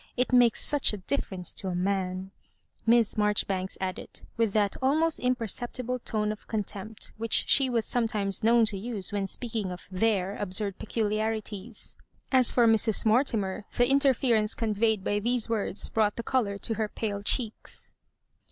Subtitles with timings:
[0.17, 2.31] It makes such a difference to a man,"
[2.87, 8.43] Miss Marjoribanks added, with that al most imperceptible tone of contempt which she was sometimes
[8.43, 11.97] known to use when speaking of Their absurd peculiarities.
[12.31, 13.05] As for Mrs.
[13.05, 17.91] Mortimer, the inference conveyed by these words broug^ht the colour to her pale cheeks.